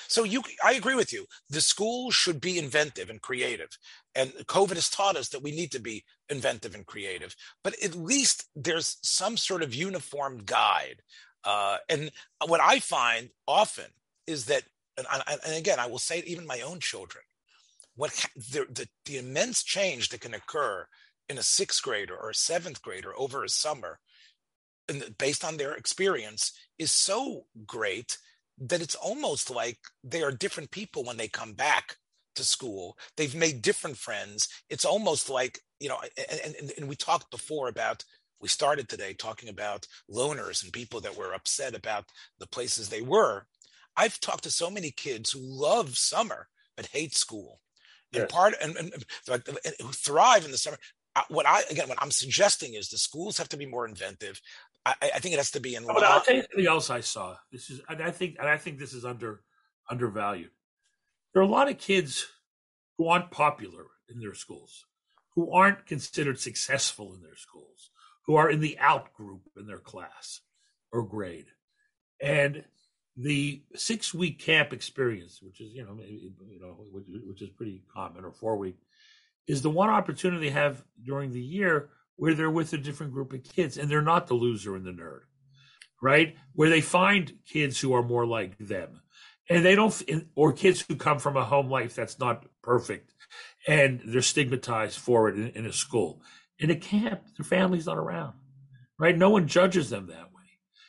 [0.06, 1.26] So you, I agree with you.
[1.50, 3.68] The school should be inventive and creative,
[4.14, 7.34] and COVID has taught us that we need to be inventive and creative.
[7.62, 11.02] But at least there's some sort of uniform guide.
[11.44, 12.10] Uh, and
[12.46, 13.86] what I find often
[14.26, 14.62] is that
[14.96, 15.06] and,
[15.46, 17.24] and again, I will say even my own children,
[17.96, 20.86] what the, the, the immense change that can occur
[21.28, 23.98] in a sixth grader or a seventh grader over a summer,
[25.18, 28.18] based on their experience, is so great
[28.58, 31.96] that it's almost like they are different people when they come back
[32.36, 32.96] to school.
[33.16, 34.48] They've made different friends.
[34.68, 38.04] It's almost like you know, and, and, and we talked before about
[38.44, 42.04] we started today talking about loners and people that were upset about
[42.38, 43.46] the places they were
[43.96, 47.60] I've talked to so many kids who love summer but hate school.
[48.12, 48.32] And yes.
[48.32, 50.78] part and, and, and, who thrive in the summer.
[51.16, 54.40] Uh, what I again, what I'm suggesting is the schools have to be more inventive.
[54.86, 55.84] I, I think it has to be in.
[55.84, 57.36] But I'll tell you something else I saw.
[57.50, 59.42] This is, and I think, and I think this is under
[59.90, 60.50] undervalued.
[61.32, 62.26] There are a lot of kids
[62.98, 64.84] who aren't popular in their schools,
[65.34, 67.90] who aren't considered successful in their schools,
[68.26, 70.40] who are in the out group in their class
[70.92, 71.46] or grade,
[72.20, 72.64] and
[73.16, 78.24] the six week camp experience, which is you know you know which, is pretty common,
[78.24, 78.76] or four week,
[79.46, 83.32] is the one opportunity they have during the year where they're with a different group
[83.32, 85.20] of kids and they're not the loser and the nerd,
[86.00, 86.36] right?
[86.54, 89.00] Where they find kids who are more like them,
[89.48, 90.02] and they don't,
[90.34, 93.12] or kids who come from a home life that's not perfect,
[93.66, 96.20] and they're stigmatized for it in, in a school.
[96.58, 98.34] In a camp, their family's not around,
[98.98, 99.16] right?
[99.16, 100.42] No one judges them that way.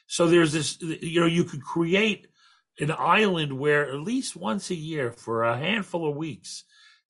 [0.07, 2.27] so there's this, you know, you could create
[2.79, 6.65] an island where at least once a year for a handful of weeks,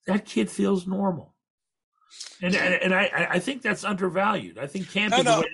[0.06, 1.34] that kid feels normal.
[2.40, 4.58] And and, and I, I think that's undervalued.
[4.58, 5.38] I think camping no, no.
[5.38, 5.46] Away,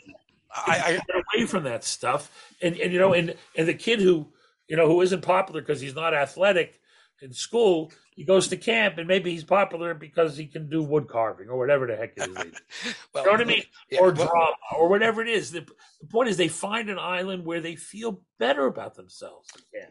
[0.55, 2.31] I, I, away from that stuff.
[2.61, 4.29] And and you know, and and the kid who
[4.69, 6.81] you know who isn't popular because he's not athletic
[7.23, 11.09] in school, he goes to camp and maybe he's popular because he can do wood
[11.09, 12.95] carving or whatever the heck it is.
[13.15, 13.63] well, you know what I mean?
[13.91, 15.53] Yeah, or well, drama or whatever it is.
[15.53, 15.61] The,
[16.01, 19.49] the, point is they find an island where they feel better about themselves.
[19.73, 19.87] Yeah.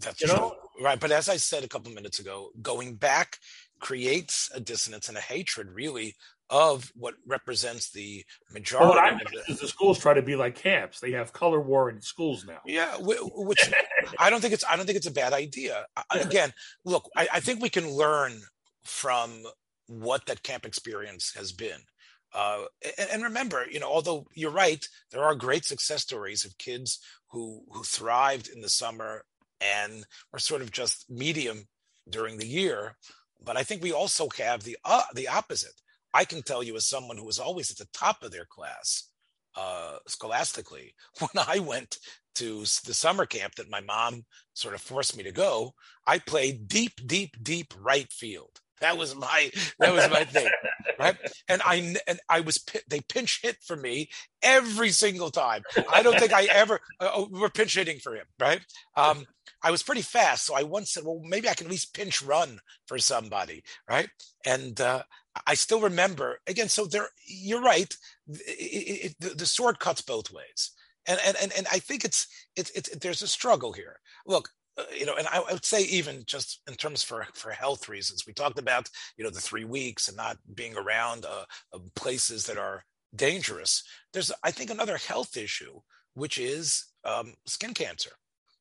[0.00, 0.36] That's you true.
[0.36, 0.56] Know?
[0.82, 0.98] Right.
[0.98, 3.38] But as I said a couple minutes ago, going back
[3.78, 6.16] creates a dissonance and a hatred really
[6.50, 8.88] of what represents the majority.
[8.88, 11.00] Well, what I the, the schools try to be like camps.
[11.00, 12.60] They have color war in schools now.
[12.64, 13.72] Yeah, which
[14.18, 15.86] I don't think it's I don't think it's a bad idea.
[16.10, 16.52] Again,
[16.84, 18.40] look, I, I think we can learn
[18.84, 19.42] from
[19.88, 21.80] what that camp experience has been.
[22.34, 22.64] Uh,
[22.98, 26.98] and, and, remember, you know, although you're right, there are great success stories of kids
[27.30, 29.24] who who thrived in the summer
[29.60, 31.66] and were sort of just medium
[32.08, 32.96] during the year.
[33.42, 35.80] But I think we also have the uh, the opposite
[36.16, 39.10] I can tell you, as someone who was always at the top of their class
[39.54, 41.98] uh, scholastically, when I went
[42.36, 44.24] to the summer camp that my mom
[44.54, 45.74] sort of forced me to go,
[46.06, 48.60] I played deep, deep, deep right field.
[48.80, 50.48] That was my that was my thing,
[50.98, 51.16] right?
[51.48, 54.10] And I and I was they pinch hit for me
[54.42, 55.62] every single time.
[55.90, 58.60] I don't think I ever uh, oh, we're pinch hitting for him, right?
[58.94, 59.24] Um,
[59.62, 62.20] I was pretty fast, so I once said, "Well, maybe I can at least pinch
[62.20, 64.10] run for somebody," right?
[64.44, 65.04] And uh,
[65.46, 66.68] I still remember again.
[66.68, 67.94] So there, you're right.
[68.28, 70.72] It, it, the, the, sword cuts both ways,
[71.06, 74.00] and and and, and I think it's it's it, there's a struggle here.
[74.26, 77.88] Look, uh, you know, and I, would say even just in terms for for health
[77.88, 81.78] reasons, we talked about you know the three weeks and not being around uh, uh,
[81.94, 83.82] places that are dangerous.
[84.12, 85.80] There's I think another health issue,
[86.14, 88.10] which is um, skin cancer.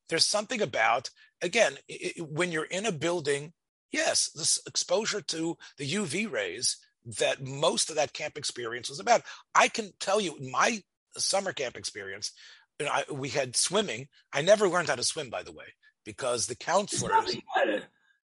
[0.10, 1.10] There's something about
[1.42, 3.54] again it, when you're in a building
[3.92, 6.78] yes, this exposure to the UV rays
[7.20, 9.22] that most of that camp experience was about.
[9.54, 10.82] I can tell you, my
[11.18, 12.32] summer camp experience,
[12.80, 14.08] you know, I, we had swimming.
[14.34, 15.66] I never learned how to swim, by the way,
[16.04, 17.38] because the counselors.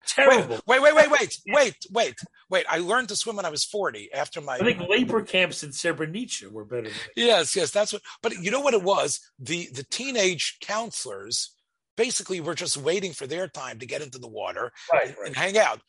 [0.05, 0.59] Terrible.
[0.65, 2.15] Wait, wait, wait, wait, wait, wait,
[2.49, 2.65] wait.
[2.69, 4.55] I learned to swim when I was 40 after my.
[4.55, 6.89] I think labor camps in Srebrenica were better.
[7.17, 8.01] yes, yes, that's what.
[8.23, 9.19] But you know what it was?
[9.37, 11.56] The the teenage counselors
[11.97, 15.27] basically we're just waiting for their time to get into the water right, and, right.
[15.27, 15.81] and hang out.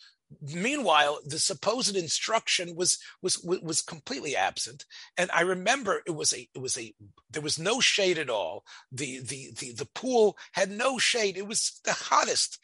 [0.42, 4.84] meanwhile the supposed instruction was was was completely absent
[5.16, 6.92] and i remember it was a it was a
[7.30, 11.46] there was no shade at all the the the, the pool had no shade it
[11.46, 12.58] was the hottest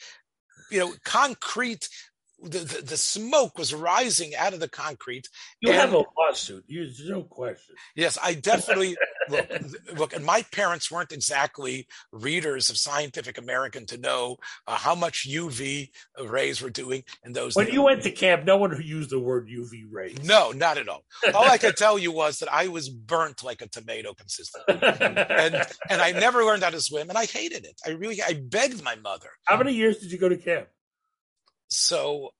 [0.70, 1.88] you know concrete
[2.42, 5.28] the, the, the, smoke was rising out of the concrete.
[5.61, 6.64] You and, have a lawsuit.
[6.68, 7.74] There's no question.
[7.96, 8.96] Yes, I definitely
[9.28, 9.50] look,
[9.96, 10.12] look.
[10.14, 15.90] And my parents weren't exactly readers of Scientific American to know uh, how much UV
[16.24, 17.56] rays were doing in those.
[17.56, 17.74] When days.
[17.74, 20.22] you went to camp, no one used the word UV rays.
[20.22, 21.04] No, not at all.
[21.34, 25.56] All I could tell you was that I was burnt like a tomato consistently, and
[25.90, 27.80] and I never learned how to swim, and I hated it.
[27.87, 29.28] I really, I begged my mother.
[29.46, 30.68] How many years did you go to camp?
[31.68, 32.30] so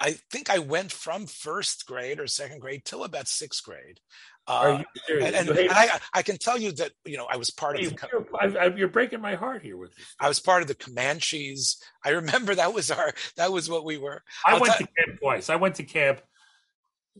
[0.00, 4.00] I think I went from first grade or second grade till about sixth grade.
[4.48, 7.78] Uh, and, and, and I, I, can tell you that you know I was part
[7.78, 8.26] of the.
[8.42, 10.06] You're, you're, breaking my heart here with this.
[10.18, 11.76] I was part of the Comanches.
[12.02, 14.22] I remember that was our that was what we were.
[14.46, 15.50] I I'll went t- to camp twice.
[15.50, 16.22] I went to camp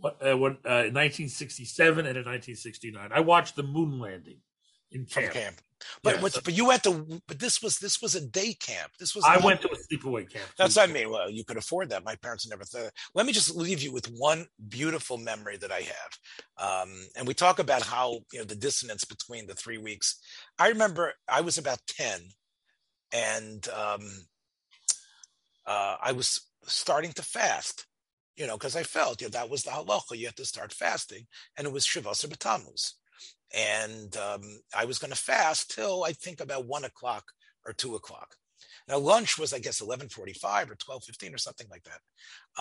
[0.02, 3.10] uh, when, uh, in 1967 and in 1969.
[3.12, 4.38] I watched the moon landing
[4.92, 5.33] in camp.
[5.33, 5.61] camp.
[6.03, 8.92] But yeah, so, but you went to but this was this was a day camp.
[8.98, 10.48] This was I went to a sleepaway camp.
[10.57, 11.11] That's what I mean.
[11.11, 12.05] Well, you could afford that.
[12.05, 12.90] My parents never thought.
[13.14, 16.83] Let me just leave you with one beautiful memory that I have.
[16.83, 20.18] Um, and we talk about how you know the dissonance between the three weeks.
[20.59, 22.20] I remember I was about ten,
[23.12, 24.03] and um,
[25.66, 27.87] uh, I was starting to fast.
[28.37, 30.16] You know, because I felt you know, that was the halacha.
[30.16, 32.92] You had to start fasting, and it was Shivasar B'Tammuz
[33.54, 34.42] and um,
[34.76, 37.24] I was going to fast till I think about one o'clock
[37.66, 38.34] or two o'clock.
[38.88, 42.00] Now lunch was, I guess, eleven forty-five or twelve fifteen or something like that.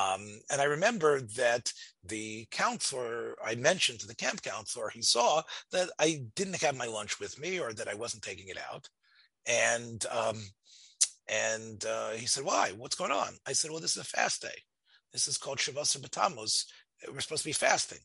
[0.01, 1.71] Um, and I remember that
[2.03, 6.85] the counselor, I mentioned to the camp counselor, he saw that I didn't have my
[6.85, 8.89] lunch with me or that I wasn't taking it out,
[9.45, 10.41] and um,
[11.29, 12.73] and uh, he said, "Why?
[12.75, 14.63] What's going on?" I said, "Well, this is a fast day.
[15.13, 16.65] This is called Shivasar B'Tammuz.
[17.11, 17.99] We're supposed to be fasting."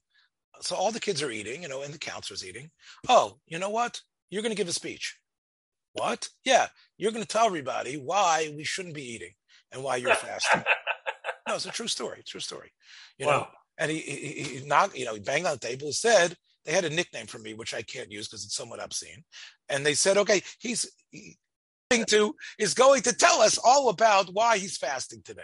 [0.60, 2.70] So all the kids are eating, you know, and the counselor's eating.
[3.08, 4.00] Oh, you know what?
[4.30, 5.18] You're going to give a speech.
[5.94, 6.28] What?
[6.44, 9.32] Yeah, you're going to tell everybody why we shouldn't be eating
[9.72, 10.62] and why you're fasting.
[11.48, 12.22] no, it's a true story.
[12.26, 12.72] True story.
[13.18, 13.32] You wow.
[13.32, 13.46] know,
[13.78, 16.72] and he, he, he knocked, you know, he banged on the table and said, they
[16.72, 19.24] had a nickname for me, which I can't use because it's somewhat obscene.
[19.68, 21.36] And they said, okay, he's he,
[22.06, 25.42] to is going to tell us all about why he's fasting today.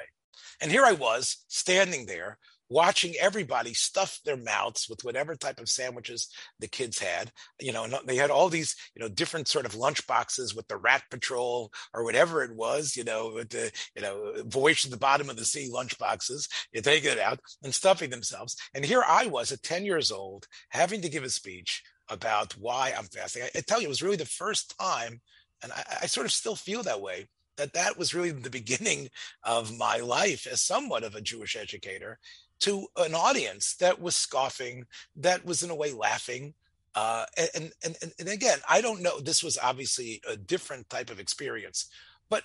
[0.62, 5.68] And here I was standing there watching everybody stuff their mouths with whatever type of
[5.68, 6.28] sandwiches
[6.58, 7.32] the kids had.
[7.60, 10.68] You know, and they had all these, you know, different sort of lunch boxes with
[10.68, 14.90] the rat patrol or whatever it was, you know, with the, you know, voyage to
[14.90, 16.48] the bottom of the sea lunch boxes.
[16.72, 18.56] You take it out and stuffing themselves.
[18.74, 22.92] And here I was at 10 years old having to give a speech about why
[22.96, 23.42] I'm fasting.
[23.42, 25.20] I, I tell you, it was really the first time,
[25.62, 27.28] and I, I sort of still feel that way
[27.58, 29.08] that that was really the beginning
[29.42, 32.18] of my life as somewhat of a Jewish educator
[32.60, 36.54] to an audience that was scoffing, that was in a way laughing.
[36.94, 41.20] Uh, and, and, and again, I don't know, this was obviously a different type of
[41.20, 41.90] experience,
[42.28, 42.42] but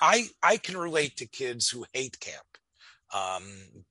[0.00, 2.46] I, I can relate to kids who hate camp
[3.12, 3.42] um,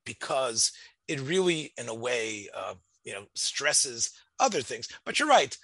[0.06, 0.72] because
[1.08, 4.88] it really, in a way, uh, you know, stresses other things.
[5.06, 5.56] But you're right.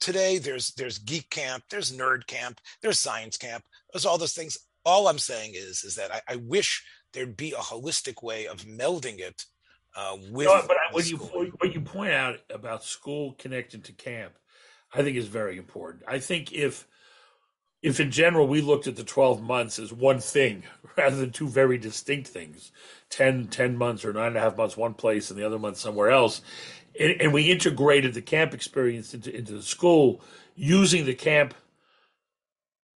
[0.00, 4.58] Today, there's there's geek camp, there's nerd camp, there's science camp, there's all those things.
[4.84, 8.64] All I'm saying is, is that I, I wish there'd be a holistic way of
[8.64, 9.44] melding it
[9.96, 10.46] uh, with.
[10.46, 14.34] No, but what you what you point out about school connected to camp,
[14.92, 16.04] I think is very important.
[16.08, 16.86] I think if
[17.82, 20.62] if in general we looked at the 12 months as one thing
[20.96, 22.70] rather than two very distinct things
[23.10, 25.76] 10, 10 months or nine and a half months one place and the other month
[25.76, 26.42] somewhere else
[26.98, 30.20] and, and we integrated the camp experience into, into the school
[30.54, 31.54] using the camp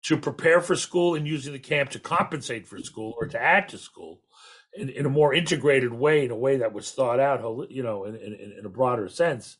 [0.04, 3.68] to prepare for school and using the camp to compensate for school or to add
[3.70, 4.20] to school
[4.74, 8.04] in, in a more integrated way, in a way that was thought out, you know,
[8.04, 9.56] in, in, in a broader sense,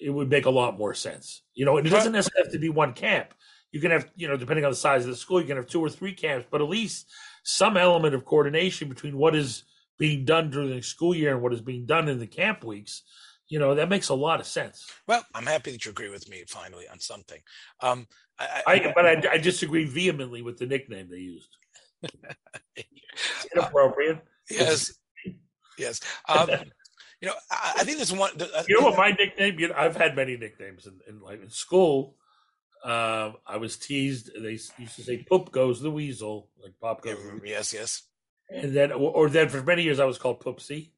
[0.00, 1.42] it would make a lot more sense.
[1.54, 3.34] You know, and it doesn't necessarily have to be one camp.
[3.70, 5.66] You can have, you know, depending on the size of the school, you can have
[5.66, 7.10] two or three camps, but at least
[7.42, 9.64] some element of coordination between what is
[9.98, 13.02] being done during the school year and what is being done in the camp weeks
[13.48, 16.28] you know that makes a lot of sense well i'm happy that you agree with
[16.28, 17.40] me finally on something
[17.80, 18.06] um,
[18.42, 21.56] I, I, but I, I, disagree vehemently with the nickname they used.
[23.54, 24.16] inappropriate.
[24.16, 24.92] Uh, yes,
[25.78, 26.00] yes.
[26.28, 26.48] Um,
[27.20, 28.30] you know, I, I, think there's one.
[28.40, 29.58] Uh, you know what my nickname?
[29.58, 32.16] You know, I've had many nicknames in, in like in school.
[32.84, 34.30] Uh, I was teased.
[34.36, 37.18] They used to say "Poop goes the weasel," like Pop goes.
[37.44, 38.02] Yes, yes.
[38.50, 40.90] And then, or, or then for many years, I was called Poopsie.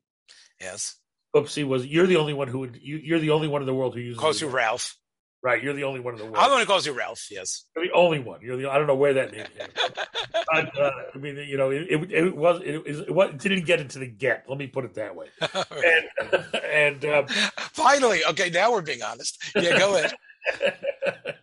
[0.61, 0.97] Yes.
[1.35, 1.87] Poopsie was.
[1.87, 2.79] You're the only one who would.
[2.81, 4.19] You, are the only one in the world who uses.
[4.19, 4.97] Close to Ralph.
[5.45, 6.39] Right, you're the only one in the world.
[6.39, 7.27] I'm the one who calls you Ralph.
[7.31, 8.41] Yes, you're the only one.
[8.41, 8.71] You're the.
[8.71, 10.71] I don't know where that name came from.
[10.83, 13.99] uh, I mean, you know, it, it, it was it, it, it didn't get into
[13.99, 14.47] the get.
[14.49, 15.27] Let me put it that way.
[15.43, 17.27] and and um,
[17.75, 19.39] finally, okay, now we're being honest.
[19.55, 20.15] Yeah, go ahead.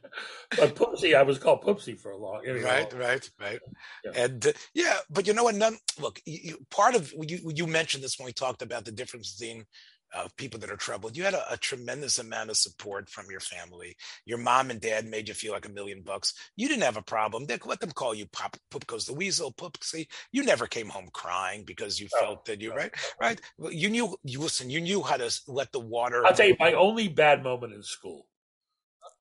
[0.57, 2.41] but Poopsie, I was called Poopsie for a long.
[2.43, 3.59] You know, right, right, right.
[4.03, 4.11] Yeah.
[4.15, 5.53] And uh, yeah, but you know what?
[5.53, 5.77] None.
[5.99, 9.65] Look, you, part of you you mentioned this when we talked about the difference between
[10.13, 11.15] of people that are troubled.
[11.15, 13.95] You had a, a, tremendous amount of support from your family.
[14.25, 16.33] Your mom and dad made you feel like a million bucks.
[16.55, 17.45] You didn't have a problem.
[17.45, 20.07] They let them call you Pop Poop goes the weasel, Poopsie.
[20.31, 23.39] You never came home crying because you felt that you right, right.
[23.57, 24.69] You knew you listen.
[24.69, 26.25] You knew how to let the water.
[26.25, 28.27] I'll tell you my only bad moment in school.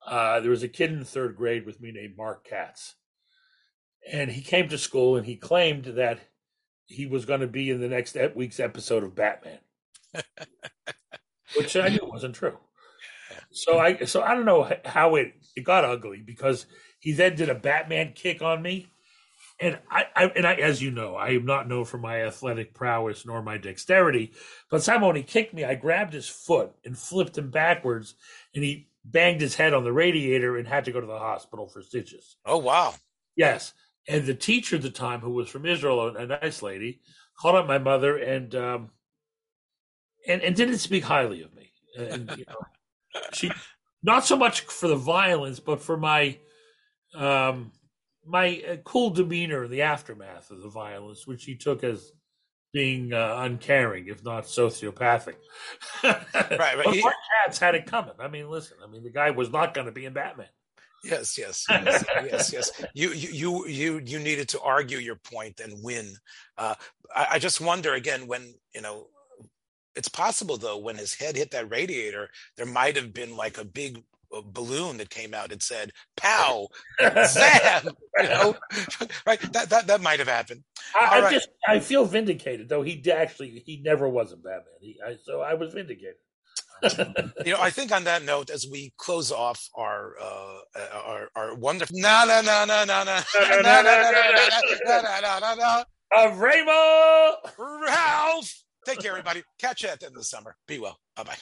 [0.05, 2.95] Uh, there was a kid in third grade with me named Mark Katz,
[4.11, 6.19] and he came to school and he claimed that
[6.85, 9.59] he was going to be in the next week's episode of Batman.
[11.55, 12.57] which I knew wasn't true.
[13.51, 16.65] So I so I don't know how it it got ugly because
[16.99, 18.87] he then did a Batman kick on me,
[19.59, 22.73] and I, I and I as you know I am not known for my athletic
[22.73, 24.31] prowess nor my dexterity,
[24.69, 28.15] but when he kicked me, I grabbed his foot and flipped him backwards,
[28.55, 31.67] and he banged his head on the radiator and had to go to the hospital
[31.67, 32.37] for stitches.
[32.45, 32.93] Oh wow!
[33.35, 33.73] Yes,
[34.07, 37.01] and the teacher at the time, who was from Israel, a nice lady,
[37.37, 38.55] called up my mother and.
[38.55, 38.89] Um,
[40.27, 41.71] and, and didn't speak highly of me.
[41.97, 43.51] And you know, she
[44.03, 46.37] not so much for the violence, but for my
[47.13, 47.71] um,
[48.25, 52.11] my uh, cool demeanor in the aftermath of the violence, which she took as
[52.73, 55.35] being uh, uncaring, if not sociopathic.
[56.03, 56.23] right,
[56.57, 56.77] right.
[56.85, 57.15] but Mark
[57.45, 58.13] Katz had it coming.
[58.19, 58.77] I mean, listen.
[58.83, 60.47] I mean, the guy was not going to be in Batman.
[61.03, 62.85] Yes, yes, yes, yes, yes.
[62.93, 66.13] You, you, you, you needed to argue your point and win.
[66.59, 66.75] Uh,
[67.15, 69.07] I, I just wonder again when you know
[69.95, 73.65] it's possible though when his head hit that radiator there might have been like a
[73.65, 74.03] big
[74.35, 76.67] uh, balloon that came out and said "pow,
[77.25, 78.55] zam," you know,
[79.25, 79.41] right?
[79.53, 80.63] That that that might have happened.
[80.99, 81.33] I, I right.
[81.33, 82.81] just I feel vindicated though.
[82.81, 84.63] He actually he never was a Batman.
[84.79, 86.15] He, I, so I was vindicated.
[87.45, 90.59] you know, I think on that note, as we close off our uh,
[91.05, 95.55] our our wonderful no no no no no no no no no no no no
[95.55, 98.63] no of Rainbow Ralph.
[98.85, 99.43] Take care, everybody.
[99.59, 100.55] Catch you at the end of the summer.
[100.67, 100.97] Be well.
[101.15, 101.37] Bye bye.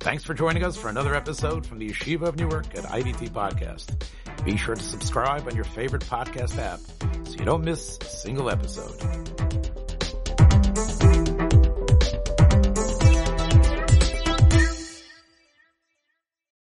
[0.00, 4.04] Thanks for joining us for another episode from the Yeshiva of Newark at IDT Podcast.
[4.44, 6.78] Be sure to subscribe on your favorite podcast app
[7.26, 9.85] so you don't miss a single episode.